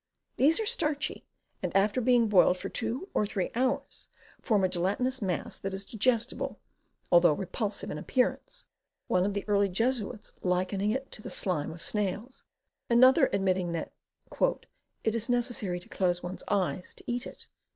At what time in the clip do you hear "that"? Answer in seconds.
5.57-5.75, 13.73-13.93